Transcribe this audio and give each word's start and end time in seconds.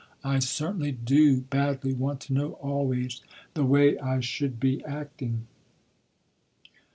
I 0.23 0.39
certainly 0.39 0.91
do 0.91 1.41
badly 1.41 1.93
want 1.93 2.21
to 2.21 2.33
know 2.33 2.53
always, 2.53 3.21
the 3.53 3.63
way 3.63 3.99
I 3.99 4.19
should 4.19 4.59
be 4.59 4.83
acting." 4.83 5.45